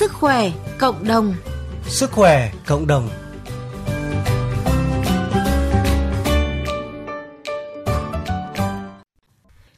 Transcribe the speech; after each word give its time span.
Sức 0.00 0.12
khỏe 0.12 0.50
cộng 0.78 1.04
đồng. 1.04 1.34
Sức 1.84 2.10
khỏe 2.10 2.52
cộng 2.66 2.86
đồng. 2.86 3.08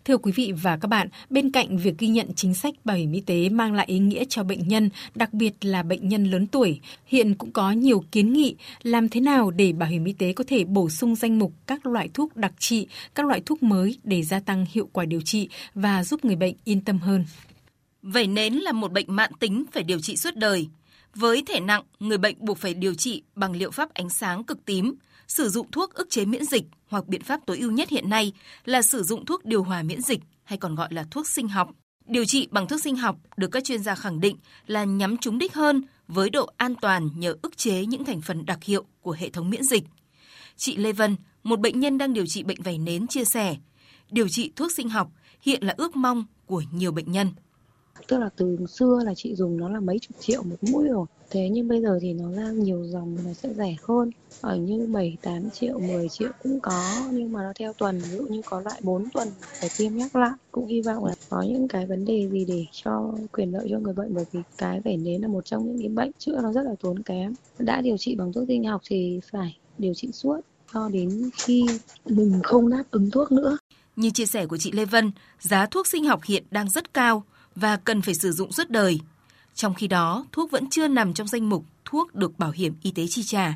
Thưa 0.04 0.16
quý 0.16 0.32
vị 0.32 0.52
và 0.62 0.76
các 0.76 0.88
bạn, 0.88 1.08
bên 1.30 1.50
cạnh 1.50 1.76
việc 1.76 1.98
ghi 1.98 2.08
nhận 2.08 2.34
chính 2.36 2.54
sách 2.54 2.74
bảo 2.84 2.96
hiểm 2.96 3.12
y 3.12 3.20
tế 3.20 3.48
mang 3.48 3.74
lại 3.74 3.86
ý 3.88 3.98
nghĩa 3.98 4.24
cho 4.28 4.44
bệnh 4.44 4.68
nhân, 4.68 4.90
đặc 5.14 5.32
biệt 5.32 5.52
là 5.60 5.82
bệnh 5.82 6.08
nhân 6.08 6.24
lớn 6.24 6.46
tuổi, 6.46 6.80
hiện 7.06 7.34
cũng 7.34 7.52
có 7.52 7.72
nhiều 7.72 8.04
kiến 8.12 8.32
nghị 8.32 8.56
làm 8.82 9.08
thế 9.08 9.20
nào 9.20 9.50
để 9.50 9.72
bảo 9.72 9.88
hiểm 9.88 10.04
y 10.04 10.12
tế 10.12 10.32
có 10.32 10.44
thể 10.46 10.64
bổ 10.64 10.90
sung 10.90 11.14
danh 11.14 11.38
mục 11.38 11.52
các 11.66 11.86
loại 11.86 12.08
thuốc 12.14 12.36
đặc 12.36 12.52
trị, 12.58 12.86
các 13.14 13.26
loại 13.26 13.42
thuốc 13.46 13.62
mới 13.62 13.98
để 14.04 14.22
gia 14.22 14.40
tăng 14.40 14.66
hiệu 14.70 14.88
quả 14.92 15.04
điều 15.04 15.20
trị 15.20 15.48
và 15.74 16.04
giúp 16.04 16.24
người 16.24 16.36
bệnh 16.36 16.54
yên 16.64 16.80
tâm 16.80 16.98
hơn. 16.98 17.24
Vẩy 18.02 18.26
nến 18.26 18.54
là 18.54 18.72
một 18.72 18.92
bệnh 18.92 19.16
mãn 19.16 19.32
tính 19.40 19.64
phải 19.72 19.82
điều 19.82 20.00
trị 20.00 20.16
suốt 20.16 20.36
đời. 20.36 20.68
Với 21.14 21.42
thể 21.46 21.60
nặng, 21.60 21.82
người 22.00 22.18
bệnh 22.18 22.36
buộc 22.40 22.58
phải 22.58 22.74
điều 22.74 22.94
trị 22.94 23.22
bằng 23.34 23.56
liệu 23.56 23.70
pháp 23.70 23.94
ánh 23.94 24.10
sáng 24.10 24.44
cực 24.44 24.64
tím, 24.64 24.94
sử 25.28 25.48
dụng 25.48 25.70
thuốc 25.70 25.94
ức 25.94 26.10
chế 26.10 26.24
miễn 26.24 26.44
dịch 26.44 26.64
hoặc 26.88 27.06
biện 27.06 27.22
pháp 27.22 27.40
tối 27.46 27.58
ưu 27.58 27.70
nhất 27.70 27.88
hiện 27.88 28.10
nay 28.10 28.32
là 28.64 28.82
sử 28.82 29.02
dụng 29.02 29.24
thuốc 29.24 29.44
điều 29.44 29.62
hòa 29.62 29.82
miễn 29.82 30.02
dịch 30.02 30.20
hay 30.44 30.58
còn 30.58 30.74
gọi 30.74 30.88
là 30.90 31.04
thuốc 31.10 31.28
sinh 31.28 31.48
học. 31.48 31.70
Điều 32.06 32.24
trị 32.24 32.48
bằng 32.50 32.68
thuốc 32.68 32.80
sinh 32.80 32.96
học 32.96 33.16
được 33.36 33.48
các 33.52 33.64
chuyên 33.64 33.82
gia 33.82 33.94
khẳng 33.94 34.20
định 34.20 34.36
là 34.66 34.84
nhắm 34.84 35.16
trúng 35.16 35.38
đích 35.38 35.54
hơn 35.54 35.82
với 36.08 36.30
độ 36.30 36.50
an 36.56 36.74
toàn 36.80 37.08
nhờ 37.16 37.36
ức 37.42 37.56
chế 37.56 37.86
những 37.86 38.04
thành 38.04 38.20
phần 38.20 38.46
đặc 38.46 38.64
hiệu 38.64 38.84
của 39.00 39.12
hệ 39.12 39.30
thống 39.30 39.50
miễn 39.50 39.64
dịch. 39.64 39.84
Chị 40.56 40.76
Lê 40.76 40.92
Vân, 40.92 41.16
một 41.42 41.60
bệnh 41.60 41.80
nhân 41.80 41.98
đang 41.98 42.12
điều 42.12 42.26
trị 42.26 42.42
bệnh 42.42 42.62
vẩy 42.62 42.78
nến 42.78 43.06
chia 43.06 43.24
sẻ, 43.24 43.56
điều 44.10 44.28
trị 44.28 44.52
thuốc 44.56 44.72
sinh 44.72 44.88
học 44.88 45.10
hiện 45.42 45.62
là 45.64 45.74
ước 45.76 45.96
mong 45.96 46.24
của 46.46 46.62
nhiều 46.72 46.92
bệnh 46.92 47.12
nhân. 47.12 47.28
Tức 48.08 48.18
là 48.18 48.28
từ 48.36 48.56
xưa 48.68 49.00
là 49.04 49.14
chị 49.14 49.34
dùng 49.34 49.56
nó 49.56 49.68
là 49.68 49.80
mấy 49.80 49.98
chục 49.98 50.16
triệu 50.20 50.42
một 50.42 50.56
mũi 50.60 50.88
rồi. 50.88 51.06
Thế 51.30 51.48
nhưng 51.48 51.68
bây 51.68 51.82
giờ 51.82 51.98
thì 52.02 52.12
nó 52.12 52.32
ra 52.32 52.50
nhiều 52.50 52.84
dòng 52.84 53.16
nó 53.24 53.32
sẽ 53.32 53.54
rẻ 53.56 53.76
hơn. 53.82 54.10
Ở 54.40 54.56
như 54.56 54.86
7, 54.86 55.16
8 55.22 55.50
triệu, 55.50 55.78
10 55.78 56.08
triệu 56.08 56.28
cũng 56.42 56.60
có 56.60 57.08
nhưng 57.12 57.32
mà 57.32 57.42
nó 57.42 57.52
theo 57.58 57.72
tuần. 57.72 57.98
Ví 57.98 58.16
dụ 58.16 58.26
như 58.26 58.42
có 58.44 58.60
loại 58.60 58.80
4 58.82 59.04
tuần 59.14 59.28
phải 59.60 59.70
tiêm 59.78 59.96
nhắc 59.96 60.16
lại. 60.16 60.32
Cũng 60.52 60.66
hy 60.66 60.80
vọng 60.80 61.04
là 61.04 61.14
có 61.28 61.42
những 61.42 61.68
cái 61.68 61.86
vấn 61.86 62.04
đề 62.04 62.28
gì 62.32 62.44
để 62.44 62.66
cho 62.72 63.14
quyền 63.32 63.52
lợi 63.52 63.68
cho 63.70 63.78
người 63.78 63.94
bệnh 63.94 64.14
bởi 64.14 64.24
vì 64.32 64.40
cái 64.58 64.80
vẩy 64.84 64.96
nến 64.96 65.22
là 65.22 65.28
một 65.28 65.44
trong 65.44 65.66
những 65.66 65.78
cái 65.78 65.88
bệnh 65.88 66.10
chữa 66.18 66.40
nó 66.42 66.52
rất 66.52 66.62
là 66.62 66.74
tốn 66.80 67.02
kém. 67.02 67.34
Đã 67.58 67.80
điều 67.80 67.96
trị 67.96 68.14
bằng 68.14 68.32
thuốc 68.32 68.44
sinh 68.48 68.64
học 68.64 68.80
thì 68.84 69.20
phải 69.32 69.58
điều 69.78 69.94
trị 69.94 70.08
suốt 70.12 70.40
cho 70.74 70.88
đến 70.88 71.30
khi 71.34 71.66
mình 72.06 72.40
không 72.42 72.70
đáp 72.70 72.84
ứng 72.90 73.10
thuốc 73.10 73.32
nữa. 73.32 73.58
Như 73.96 74.10
chia 74.10 74.26
sẻ 74.26 74.46
của 74.46 74.56
chị 74.56 74.72
Lê 74.72 74.84
Vân, 74.84 75.12
giá 75.40 75.66
thuốc 75.66 75.86
sinh 75.86 76.04
học 76.04 76.20
hiện 76.24 76.44
đang 76.50 76.70
rất 76.70 76.94
cao 76.94 77.24
và 77.56 77.76
cần 77.76 78.02
phải 78.02 78.14
sử 78.14 78.32
dụng 78.32 78.52
suốt 78.52 78.70
đời. 78.70 79.00
Trong 79.54 79.74
khi 79.74 79.88
đó, 79.88 80.26
thuốc 80.32 80.50
vẫn 80.50 80.70
chưa 80.70 80.88
nằm 80.88 81.14
trong 81.14 81.28
danh 81.28 81.48
mục 81.48 81.64
thuốc 81.84 82.14
được 82.14 82.38
bảo 82.38 82.50
hiểm 82.50 82.74
y 82.82 82.90
tế 82.90 83.06
chi 83.06 83.22
trả. 83.22 83.54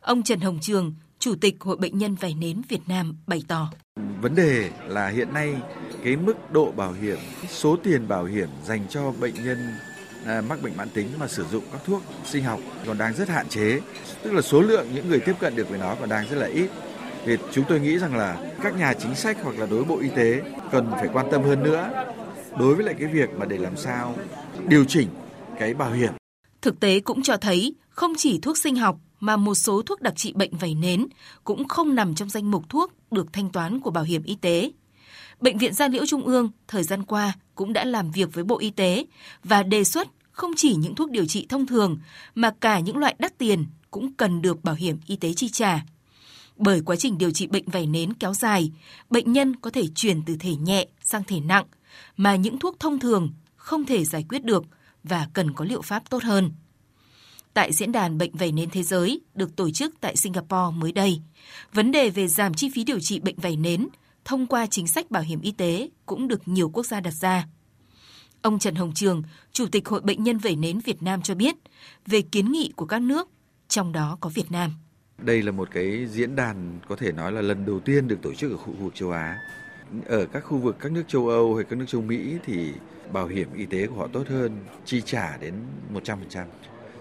Ông 0.00 0.22
Trần 0.22 0.40
Hồng 0.40 0.58
Trường, 0.62 0.94
Chủ 1.18 1.34
tịch 1.40 1.56
Hội 1.60 1.76
Bệnh 1.76 1.98
nhân 1.98 2.14
Vẩy 2.14 2.34
Nến 2.34 2.62
Việt 2.68 2.80
Nam 2.86 3.16
bày 3.26 3.44
tỏ. 3.48 3.70
Vấn 4.20 4.34
đề 4.34 4.70
là 4.86 5.08
hiện 5.08 5.32
nay 5.32 5.56
cái 6.04 6.16
mức 6.16 6.52
độ 6.52 6.72
bảo 6.72 6.92
hiểm, 6.92 7.18
số 7.48 7.76
tiền 7.82 8.08
bảo 8.08 8.24
hiểm 8.24 8.48
dành 8.64 8.86
cho 8.88 9.12
bệnh 9.20 9.34
nhân 9.34 9.58
à, 10.26 10.40
mắc 10.40 10.62
bệnh 10.62 10.76
mãn 10.76 10.88
tính 10.88 11.08
mà 11.18 11.28
sử 11.28 11.44
dụng 11.44 11.64
các 11.72 11.80
thuốc 11.86 12.02
sinh 12.24 12.44
học 12.44 12.60
còn 12.86 12.98
đang 12.98 13.14
rất 13.14 13.28
hạn 13.28 13.48
chế. 13.48 13.80
Tức 14.22 14.32
là 14.32 14.42
số 14.42 14.60
lượng 14.60 14.86
những 14.94 15.08
người 15.08 15.20
tiếp 15.20 15.34
cận 15.38 15.56
được 15.56 15.68
với 15.68 15.78
nó 15.78 15.94
còn 16.00 16.08
đang 16.08 16.28
rất 16.28 16.36
là 16.36 16.46
ít. 16.46 16.70
Thì 17.24 17.36
chúng 17.52 17.64
tôi 17.68 17.80
nghĩ 17.80 17.98
rằng 17.98 18.16
là 18.16 18.52
các 18.62 18.76
nhà 18.76 18.94
chính 18.94 19.14
sách 19.14 19.36
hoặc 19.42 19.58
là 19.58 19.66
đối 19.66 19.84
bộ 19.84 19.98
y 19.98 20.08
tế 20.08 20.42
cần 20.72 20.90
phải 20.90 21.08
quan 21.12 21.26
tâm 21.30 21.42
hơn 21.42 21.62
nữa 21.62 21.90
đối 22.58 22.74
với 22.74 22.84
lại 22.84 22.94
cái 22.98 23.08
việc 23.08 23.30
mà 23.38 23.46
để 23.46 23.58
làm 23.58 23.76
sao 23.76 24.16
điều 24.68 24.84
chỉnh 24.84 25.08
cái 25.58 25.74
bảo 25.74 25.92
hiểm. 25.92 26.12
Thực 26.62 26.80
tế 26.80 27.00
cũng 27.00 27.22
cho 27.22 27.36
thấy 27.36 27.74
không 27.88 28.12
chỉ 28.16 28.38
thuốc 28.38 28.58
sinh 28.58 28.76
học 28.76 28.98
mà 29.20 29.36
một 29.36 29.54
số 29.54 29.82
thuốc 29.82 30.00
đặc 30.00 30.12
trị 30.16 30.32
bệnh 30.32 30.56
vẩy 30.56 30.74
nến 30.74 31.06
cũng 31.44 31.68
không 31.68 31.94
nằm 31.94 32.14
trong 32.14 32.28
danh 32.28 32.50
mục 32.50 32.68
thuốc 32.68 32.92
được 33.10 33.32
thanh 33.32 33.50
toán 33.50 33.80
của 33.80 33.90
bảo 33.90 34.04
hiểm 34.04 34.22
y 34.22 34.34
tế. 34.34 34.70
Bệnh 35.40 35.58
viện 35.58 35.74
Gia 35.74 35.88
Liễu 35.88 36.06
Trung 36.06 36.26
ương 36.26 36.50
thời 36.68 36.82
gian 36.82 37.04
qua 37.04 37.32
cũng 37.54 37.72
đã 37.72 37.84
làm 37.84 38.10
việc 38.10 38.28
với 38.32 38.44
Bộ 38.44 38.58
Y 38.58 38.70
tế 38.70 39.06
và 39.44 39.62
đề 39.62 39.84
xuất 39.84 40.08
không 40.30 40.50
chỉ 40.56 40.74
những 40.74 40.94
thuốc 40.94 41.10
điều 41.10 41.26
trị 41.26 41.46
thông 41.48 41.66
thường 41.66 41.98
mà 42.34 42.50
cả 42.60 42.78
những 42.78 42.96
loại 42.96 43.14
đắt 43.18 43.38
tiền 43.38 43.66
cũng 43.90 44.12
cần 44.12 44.42
được 44.42 44.64
bảo 44.64 44.74
hiểm 44.74 44.98
y 45.06 45.16
tế 45.16 45.32
chi 45.32 45.48
trả. 45.48 45.84
Bởi 46.56 46.82
quá 46.84 46.96
trình 46.96 47.18
điều 47.18 47.30
trị 47.30 47.46
bệnh 47.46 47.68
vẩy 47.68 47.86
nến 47.86 48.14
kéo 48.14 48.34
dài, 48.34 48.72
bệnh 49.10 49.32
nhân 49.32 49.56
có 49.56 49.70
thể 49.70 49.82
chuyển 49.94 50.22
từ 50.26 50.36
thể 50.40 50.54
nhẹ 50.56 50.86
sang 51.00 51.24
thể 51.24 51.40
nặng– 51.40 51.64
mà 52.16 52.36
những 52.36 52.58
thuốc 52.58 52.80
thông 52.80 52.98
thường 52.98 53.30
không 53.56 53.84
thể 53.84 54.04
giải 54.04 54.24
quyết 54.28 54.44
được 54.44 54.64
và 55.04 55.28
cần 55.32 55.52
có 55.52 55.64
liệu 55.64 55.82
pháp 55.82 56.10
tốt 56.10 56.22
hơn. 56.22 56.52
Tại 57.54 57.72
diễn 57.72 57.92
đàn 57.92 58.18
bệnh 58.18 58.32
vẩy 58.32 58.52
nến 58.52 58.70
thế 58.70 58.82
giới 58.82 59.20
được 59.34 59.56
tổ 59.56 59.70
chức 59.70 59.94
tại 60.00 60.16
Singapore 60.16 60.76
mới 60.76 60.92
đây, 60.92 61.20
vấn 61.72 61.90
đề 61.90 62.10
về 62.10 62.28
giảm 62.28 62.54
chi 62.54 62.70
phí 62.74 62.84
điều 62.84 63.00
trị 63.00 63.20
bệnh 63.20 63.36
vẩy 63.36 63.56
nến 63.56 63.88
thông 64.24 64.46
qua 64.46 64.66
chính 64.66 64.86
sách 64.86 65.10
bảo 65.10 65.22
hiểm 65.22 65.40
y 65.40 65.52
tế 65.52 65.88
cũng 66.06 66.28
được 66.28 66.48
nhiều 66.48 66.70
quốc 66.70 66.86
gia 66.86 67.00
đặt 67.00 67.10
ra. 67.10 67.46
Ông 68.42 68.58
Trần 68.58 68.74
Hồng 68.74 68.92
Trường, 68.94 69.22
Chủ 69.52 69.66
tịch 69.66 69.88
Hội 69.88 70.00
Bệnh 70.00 70.22
nhân 70.22 70.38
Vẩy 70.38 70.56
Nến 70.56 70.78
Việt 70.78 71.02
Nam 71.02 71.22
cho 71.22 71.34
biết 71.34 71.54
về 72.06 72.22
kiến 72.22 72.52
nghị 72.52 72.72
của 72.76 72.86
các 72.86 73.02
nước, 73.02 73.28
trong 73.68 73.92
đó 73.92 74.18
có 74.20 74.28
Việt 74.28 74.50
Nam. 74.50 74.70
Đây 75.18 75.42
là 75.42 75.52
một 75.52 75.68
cái 75.72 76.06
diễn 76.06 76.36
đàn 76.36 76.80
có 76.88 76.96
thể 76.96 77.12
nói 77.12 77.32
là 77.32 77.40
lần 77.40 77.66
đầu 77.66 77.80
tiên 77.80 78.08
được 78.08 78.18
tổ 78.22 78.34
chức 78.34 78.50
ở 78.50 78.56
khu 78.56 78.72
vực 78.72 78.94
châu 78.94 79.10
Á 79.10 79.38
ở 80.06 80.26
các 80.26 80.40
khu 80.40 80.58
vực 80.58 80.76
các 80.80 80.92
nước 80.92 81.02
châu 81.08 81.28
Âu 81.28 81.54
hay 81.54 81.64
các 81.64 81.76
nước 81.78 81.84
châu 81.88 82.02
Mỹ 82.02 82.36
thì 82.44 82.72
bảo 83.12 83.26
hiểm 83.26 83.48
y 83.54 83.66
tế 83.66 83.86
của 83.86 83.94
họ 83.94 84.08
tốt 84.12 84.28
hơn, 84.28 84.58
chi 84.84 85.00
trả 85.00 85.36
đến 85.36 85.54
100%. 85.94 86.44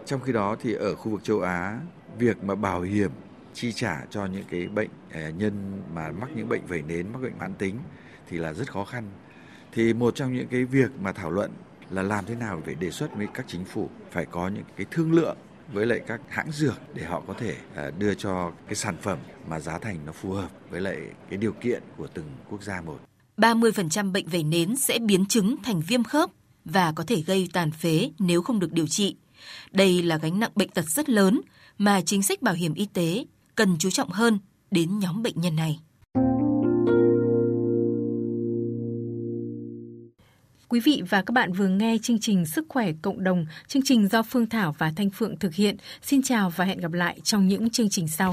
Trong 0.06 0.22
khi 0.22 0.34
đó 0.34 0.56
thì 0.62 0.74
ở 0.74 0.96
khu 0.96 1.12
vực 1.12 1.24
châu 1.24 1.42
Á, 1.42 1.80
việc 2.18 2.44
mà 2.44 2.56
bảo 2.56 2.82
hiểm 2.82 3.12
chi 3.54 3.72
trả 3.72 4.06
cho 4.10 4.26
những 4.26 4.44
cái 4.50 4.68
bệnh 4.68 4.90
à, 5.12 5.30
nhân 5.30 5.82
mà 5.94 6.12
mắc 6.12 6.30
những 6.36 6.50
bệnh 6.50 6.66
vẩy 6.66 6.82
nến, 6.82 7.08
mắc 7.14 7.22
bệnh 7.22 7.38
mãn 7.40 7.54
tính 7.54 7.76
thì 8.30 8.38
là 8.38 8.54
rất 8.54 8.72
khó 8.72 8.86
khăn. 8.86 9.04
Thì 9.72 9.94
một 9.94 10.16
trong 10.16 10.34
những 10.34 10.48
cái 10.48 10.66
việc 10.66 10.92
mà 11.02 11.12
thảo 11.12 11.32
luận 11.32 11.52
là 11.90 12.02
làm 12.02 12.26
thế 12.26 12.36
nào 12.36 12.62
để 12.66 12.74
đề 12.74 12.92
xuất 12.92 13.16
với 13.16 13.28
các 13.34 13.46
chính 13.48 13.66
phủ 13.66 13.90
phải 14.12 14.26
có 14.26 14.48
những 14.48 14.64
cái 14.78 14.86
thương 14.92 15.14
lượng 15.14 15.38
với 15.74 15.86
lại 15.86 16.02
các 16.08 16.22
hãng 16.30 16.52
dược 16.52 16.82
để 16.94 17.04
họ 17.04 17.22
có 17.28 17.34
thể 17.34 17.56
à, 17.76 17.92
đưa 17.98 18.14
cho 18.14 18.52
cái 18.68 18.76
sản 18.76 18.96
phẩm 19.02 19.20
mà 19.48 19.60
giá 19.60 19.80
thành 19.80 20.06
nó 20.06 20.12
phù 20.12 20.32
hợp 20.32 20.50
với 20.70 20.82
lại 20.82 20.98
cái 21.30 21.38
điều 21.38 21.54
kiện 21.54 21.84
của 21.98 22.08
từng 22.08 22.26
quốc 22.50 22.64
gia 22.64 22.82
một. 22.82 23.00
30% 23.38 24.12
bệnh 24.12 24.28
vẩy 24.28 24.44
nến 24.44 24.76
sẽ 24.76 25.00
biến 25.00 25.26
chứng 25.26 25.56
thành 25.64 25.82
viêm 25.82 26.04
khớp 26.04 26.30
và 26.66 26.92
có 26.96 27.04
thể 27.08 27.22
gây 27.22 27.50
tàn 27.54 27.72
phế 27.72 28.12
nếu 28.20 28.42
không 28.42 28.60
được 28.60 28.72
điều 28.72 28.88
trị. 28.88 29.16
Đây 29.72 30.02
là 30.02 30.18
gánh 30.18 30.40
nặng 30.40 30.52
bệnh 30.56 30.70
tật 30.70 30.86
rất 30.86 31.10
lớn 31.10 31.42
mà 31.78 32.02
chính 32.02 32.24
sách 32.24 32.42
bảo 32.42 32.54
hiểm 32.54 32.74
y 32.74 32.86
tế 32.94 33.26
cần 33.56 33.76
chú 33.80 33.90
trọng 33.90 34.10
hơn 34.10 34.40
đến 34.72 35.00
nhóm 35.00 35.24
bệnh 35.24 35.42
nhân 35.42 35.56
này. 35.56 35.80
Quý 40.72 40.80
vị 40.80 41.02
và 41.10 41.22
các 41.22 41.32
bạn 41.32 41.54
vừa 41.54 41.68
nghe 41.68 41.98
chương 42.02 42.20
trình 42.20 42.46
Sức 42.46 42.66
khỏe 42.70 42.92
cộng 43.02 43.24
đồng, 43.24 43.46
chương 43.68 43.84
trình 43.86 44.08
do 44.08 44.24
Phương 44.24 44.50
Thảo 44.50 44.76
và 44.78 44.92
Thanh 44.96 45.10
Phượng 45.10 45.40
thực 45.40 45.54
hiện. 45.54 45.78
Xin 46.02 46.22
chào 46.24 46.50
và 46.50 46.66
hẹn 46.66 46.78
gặp 46.78 46.92
lại 46.92 47.20
trong 47.24 47.48
những 47.48 47.70
chương 47.70 47.90
trình 47.90 48.08
sau. 48.08 48.30